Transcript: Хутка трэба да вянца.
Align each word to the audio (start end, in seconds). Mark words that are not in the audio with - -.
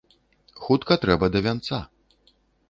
Хутка 0.63 0.97
трэба 1.03 1.29
да 1.35 1.39
вянца. 1.49 1.81